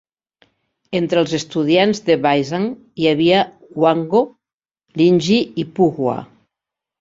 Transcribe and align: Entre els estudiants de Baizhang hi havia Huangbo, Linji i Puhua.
Entre 0.99 1.19
els 1.23 1.33
estudiants 1.39 2.01
de 2.07 2.15
Baizhang 2.23 2.65
hi 3.03 3.09
havia 3.11 3.43
Huangbo, 3.75 4.23
Linji 5.03 5.39
i 5.43 5.69
Puhua. 5.77 6.19